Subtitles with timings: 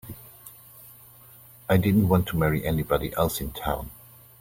[1.69, 3.91] I didn't want to marry anybody else in town.